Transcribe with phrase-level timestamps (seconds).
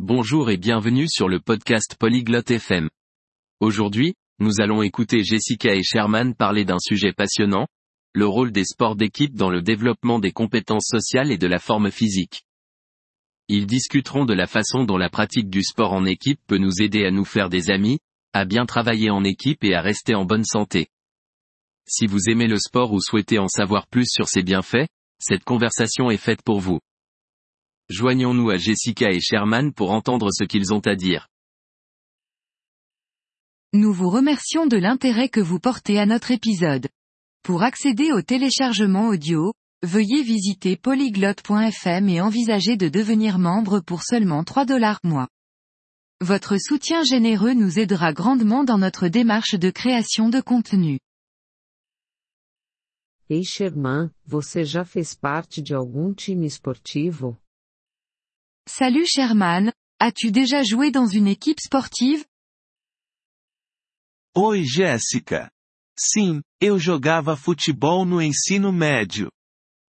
[0.00, 2.88] Bonjour et bienvenue sur le podcast Polyglotte FM.
[3.58, 7.66] Aujourd'hui, nous allons écouter Jessica et Sherman parler d'un sujet passionnant,
[8.12, 11.90] le rôle des sports d'équipe dans le développement des compétences sociales et de la forme
[11.90, 12.44] physique.
[13.48, 17.04] Ils discuteront de la façon dont la pratique du sport en équipe peut nous aider
[17.04, 17.98] à nous faire des amis,
[18.32, 20.90] à bien travailler en équipe et à rester en bonne santé.
[21.88, 24.86] Si vous aimez le sport ou souhaitez en savoir plus sur ses bienfaits,
[25.18, 26.78] cette conversation est faite pour vous.
[27.90, 31.28] Joignons-nous à Jessica et Sherman pour entendre ce qu'ils ont à dire.
[33.72, 36.88] Nous vous remercions de l'intérêt que vous portez à notre épisode.
[37.42, 44.44] Pour accéder au téléchargement audio, veuillez visiter polyglotte.fm et envisager de devenir membre pour seulement
[44.44, 45.28] 3 dollars mois.
[46.20, 50.98] Votre soutien généreux nous aidera grandement dans notre démarche de création de contenu.
[53.30, 57.38] Ei Sherman, você já fez parte de algum time esportivo?
[58.70, 62.26] Salut Sherman, as-tu déjà joué dans une équipe sportive?
[64.36, 65.50] Oi Jéssica.
[65.98, 69.30] Sim, eu jogava futebol no ensino médio.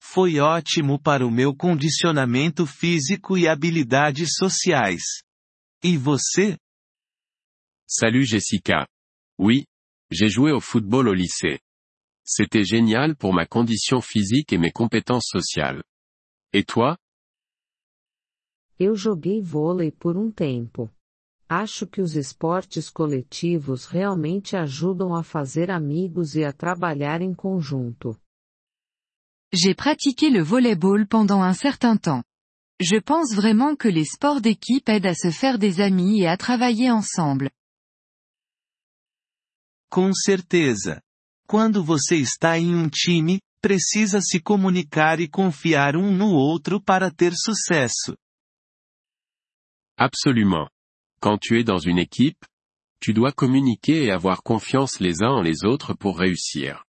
[0.00, 5.02] Foi ótimo para o meu condicionamento físico e habilidades sociais.
[5.82, 6.56] E você?
[7.84, 8.86] Salut Jessica.
[9.40, 9.66] Oui,
[10.08, 11.58] j'ai joué au football au lycée.
[12.24, 15.82] C'était génial pour ma condition physique et mes compétences sociales.
[16.52, 16.96] Et toi?
[18.78, 20.88] Eu joguei vôlei por um tempo.
[21.48, 28.16] Acho que os esportes coletivos realmente ajudam a fazer amigos e a trabalhar em conjunto.
[29.52, 32.22] J'ai pratiqué le volleyball pendant un certain temps.
[32.80, 36.36] Je pense vraiment que les sports d'équipe aident à se faire des amis et à
[36.36, 37.50] travailler ensemble.
[39.90, 41.02] Com certeza.
[41.48, 47.10] Quando você está em um time, precisa se comunicar e confiar um no outro para
[47.10, 48.14] ter sucesso.
[49.98, 50.68] Absolument.
[51.20, 52.44] Quand tu es dans une équipe,
[53.00, 56.84] tu dois communiquer et avoir confiance les uns en les autres pour réussir.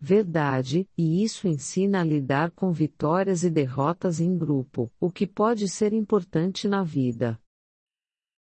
[0.00, 5.68] Verdade, e isso ensina a lidar com vitórias e derrotas em grupo, o que pode
[5.68, 7.38] ser importante na vida.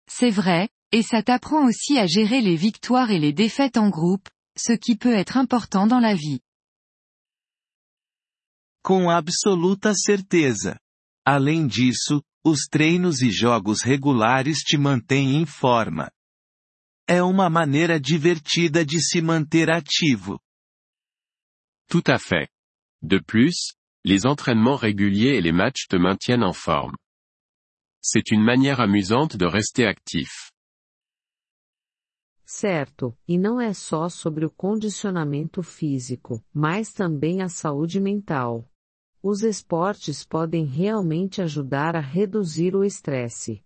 [0.08, 4.28] C'est vrai, et ça t'apprend aussi à gérer les victoires et les défaites en groupe,
[4.56, 6.40] ce qui peut être important dans la vie.
[8.84, 10.81] Com absoluta certeza.
[11.24, 16.10] Além disso, os treinos e jogos regulares te mantêm em forma.
[17.06, 20.40] É uma maneira divertida de se manter ativo.
[21.88, 22.48] Tout à fait.
[23.00, 23.74] De plus,
[24.04, 26.96] les entraînements réguliers et les matchs te maintiennent en forme.
[28.00, 30.50] C'est une manière amusante de rester actif.
[32.44, 38.68] Certo, e não é só sobre o condicionamento físico, mas também a saúde mental.
[39.24, 43.62] Os esportes podem realmente ajudar a reduzir o estresse.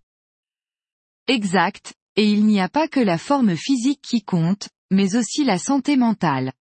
[1.26, 5.58] Exact, et il n'y a pas que la forme physique qui compte, mais aussi la
[5.58, 6.52] santé mentale.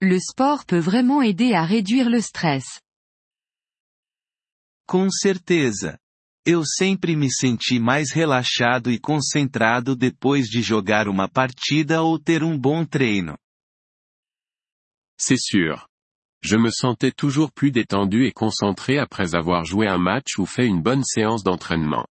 [0.00, 2.80] Le sport peut vraiment aider à réduire le stress.
[4.86, 5.98] Com certeza.
[6.46, 12.44] Eu sempre me senti mais relaxado e concentrado depois de jogar uma partida ou ter
[12.44, 13.36] um bom treino.
[15.18, 15.88] C'est sûr.
[16.44, 20.66] Je me sentais toujours plus détendu et concentré après avoir joué un match ou fait
[20.66, 22.06] une bonne séance d'entraînement.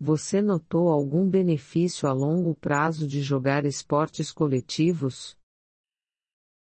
[0.00, 5.36] Você notou algum benefício a longo prazo de jogar esportes coletivos?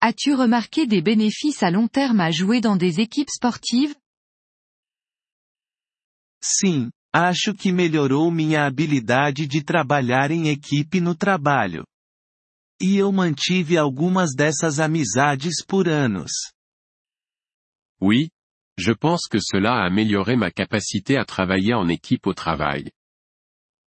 [0.01, 3.95] As-tu remarqué des bénéfices à long terme à jouer dans des équipes sportives?
[6.41, 11.85] Sim, acho que melhorou minha habilidade de trabalhar em equipe no trabalho.
[12.79, 16.31] E eu mantive algumas dessas amizades por anos.
[17.99, 18.29] Oui,
[18.77, 22.91] je pense que cela a amélioré ma capacité à travailler en équipe au travail.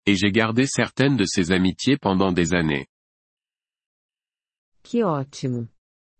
[0.06, 2.88] Et j'ai gardé certaines de ces amitiés pendant des années.
[4.82, 5.68] Que ótimo!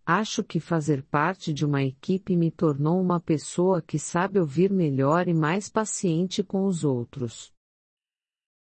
[0.06, 5.28] Acho que fazer parte de uma equipe me tornou uma pessoa que sabe ouvir melhor
[5.28, 7.54] e mais paciente com os outros.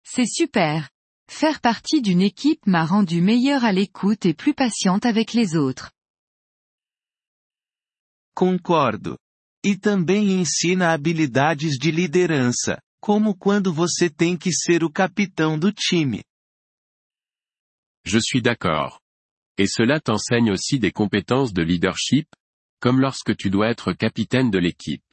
[0.04, 0.88] C'est super.
[1.30, 5.92] Faire partie d'une équipe m'a rendu meilleure à l'écoute et plus patiente avec les autres.
[8.34, 9.18] Concordo.
[9.66, 15.72] E também ensina habilidades de liderança, como quando você tem que ser o capitão do
[15.74, 16.24] time.
[18.06, 19.02] Je suis d'accord.
[19.58, 22.28] Et cela t'enseigne aussi des compétences de leadership,
[22.80, 25.04] comme lorsque tu dois être capitaine de l'équipe.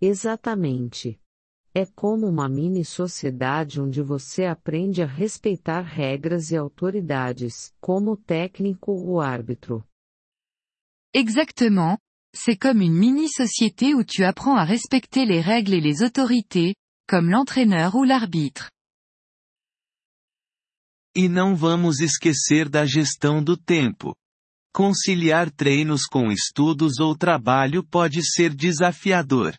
[0.00, 1.19] Exatamente.
[1.72, 8.16] É como uma mini sociedade onde você aprende a respeitar regras e autoridades, como o
[8.16, 9.84] técnico ou árbitro.
[11.14, 11.96] Exactement,
[12.34, 16.74] c'est comme une mini-société où tu apprends à respecter les règles et les autorités,
[17.08, 18.68] comme l'entraîneur ou l'arbitre.
[21.16, 24.14] E não vamos esquecer da gestão do tempo.
[24.72, 29.56] Conciliar treinos com estudos ou trabalho pode ser desafiador.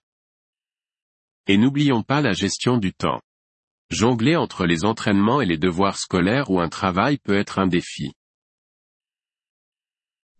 [1.47, 3.21] Et n'oublions pas la gestion du temps.
[3.89, 8.13] Jongler entre les entraînements et les devoirs scolaires ou un travail peut être un défi.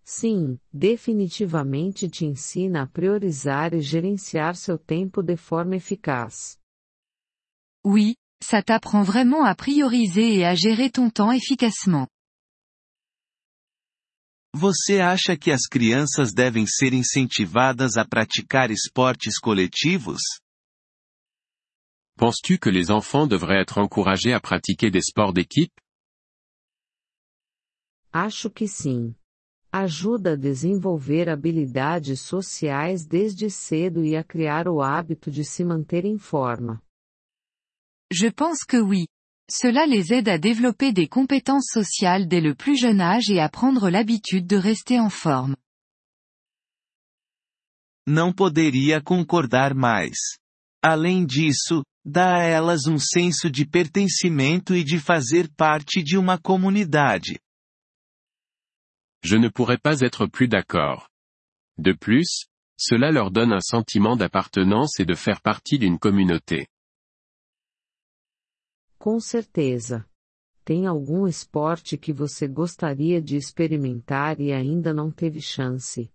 [0.03, 6.57] Sim, definitivamente te ensina a priorizar e gerenciar seu tempo de forma eficaz.
[7.85, 12.07] Oui, ça t'apprend vraiment à prioriser et à gérer ton temps efficacement.
[14.53, 20.40] Você acha que as crianças devem ser incentivadas a praticar esportes coletivos?
[22.17, 25.73] Penses-tu que les enfants devraient être encouragés à pratiquer des sports d'équipe?
[28.13, 29.15] Acho que sim.
[29.71, 36.03] Ajuda a desenvolver habilidades sociais desde cedo e a criar o hábito de se manter
[36.03, 36.81] em forma.
[38.11, 39.07] Je pense que oui.
[39.49, 43.49] Cela les aide à développer des compétences sociales dès le plus jeune âge et à
[43.49, 45.55] prendre l'habitude de rester en forme.
[48.05, 50.17] Não poderia concordar mais.
[50.83, 56.37] Além disso, dá a elas um senso de pertencimento e de fazer parte de uma
[56.37, 57.39] comunidade.
[59.23, 61.07] Je ne pourrais pas être plus d'accord.
[61.77, 66.67] De plus, cela leur donne un sentiment d'appartenance et de faire partie d'une communauté.
[68.97, 70.07] Com certeza.
[70.63, 76.11] Tem algum esporte que você gostaria de experimentar e ainda não teve chance?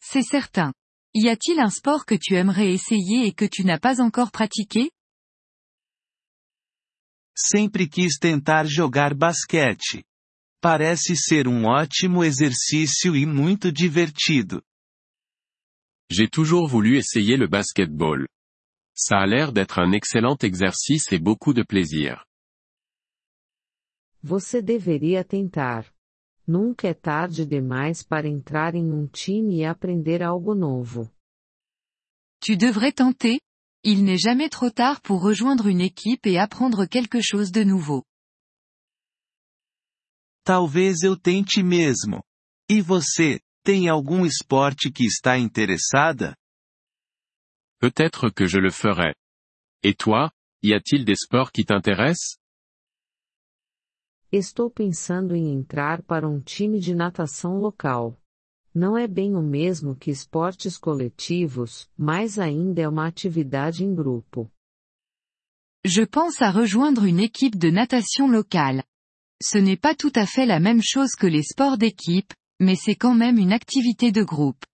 [0.00, 0.72] C'est certain.
[1.18, 4.90] Y a-t-il un sport que tu aimerais essayer et que tu n'as pas encore pratiqué?
[7.34, 10.04] Sempre quis tentar jogar basquete.
[10.60, 14.62] Parece ser um ótimo exercício e muito divertido.
[16.10, 18.28] J'ai toujours voulu essayer le basketball.
[18.94, 22.22] Ça a l'air d'être un excellent exercice et beaucoup de plaisir.
[24.22, 25.95] Você deveria tentar.
[26.46, 31.10] Nunca é tarde demais para entrar em um time e aprender algo novo.
[32.40, 33.40] Tu devrais tenter.
[33.82, 38.04] Il n'est jamais trop tard pour rejoindre une équipe et apprendre quelque chose de nouveau.
[40.44, 42.22] Talvez eu tente mesmo.
[42.70, 46.36] E você, tem algum esporte que está interessada?
[47.80, 49.14] Peut-être que je le ferai.
[49.82, 50.30] Et toi,
[50.62, 52.38] y a-t-il des sports qui t'intéressent
[54.38, 58.20] Estou pensando em entrar para um time de natação local.
[58.74, 64.52] Não é bem o mesmo que esportes coletivos, mas ainda é uma atividade em grupo.
[65.82, 68.84] Je pense à rejoindre une équipe de natation locale.
[69.42, 72.94] Ce n'est pas tout à fait la même chose que les sports d'équipe, mais c'est
[72.94, 74.66] quand même une activité de groupe.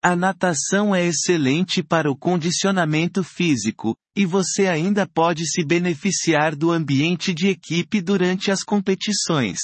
[0.00, 6.70] A natação é excelente para o condicionamento físico, e você ainda pode se beneficiar do
[6.70, 9.58] ambiente de equipe durante as competições.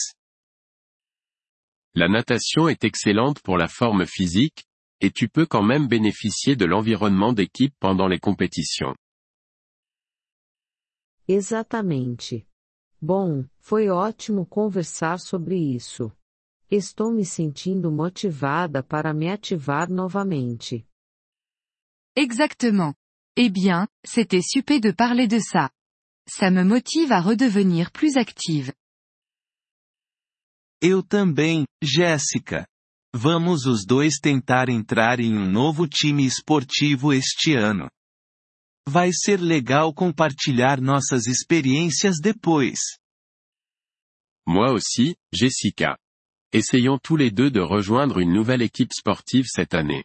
[1.95, 4.65] La natation est excellente pour la forme physique,
[5.01, 8.97] et tu peux quand même bénéficier de l'environnement d'équipe pendant les compétitions.
[11.29, 12.45] Exatamente.
[13.01, 16.11] Bom, foi ótimo conversar sobre isso.
[16.71, 20.87] Estou me sentindo motivada para me ativar novamente.
[22.17, 22.94] Exactement.
[23.37, 25.71] Eh bien, c'était super de parler de ça.
[26.29, 28.73] Ça me motive à redevenir plus active.
[30.81, 32.67] Eu também, Jéssica.
[33.15, 37.89] Vamos os dois tentar entrar em um novo time esportivo este ano.
[38.89, 42.79] Vai ser legal compartilhar nossas experiências depois.
[44.47, 45.97] Moi aussi, Jessica.
[46.55, 50.05] Essayons tous les deux de rejoindre une nouvelle équipe sportive cette année.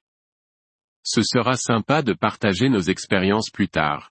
[1.03, 4.10] Ce sera sympa de partager nos expériences plus tard.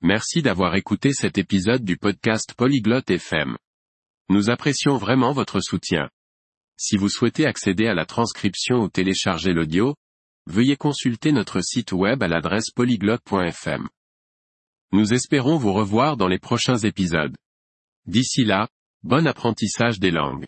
[0.00, 3.56] Merci d'avoir écouté cet épisode du podcast Polyglotte FM.
[4.28, 6.08] Nous apprécions vraiment votre soutien.
[6.76, 9.96] Si vous souhaitez accéder à la transcription ou télécharger l'audio,
[10.46, 13.88] veuillez consulter notre site web à l'adresse polyglotte.fm.
[14.92, 17.36] Nous espérons vous revoir dans les prochains épisodes.
[18.06, 18.68] D'ici là,
[19.02, 20.46] bon apprentissage des langues.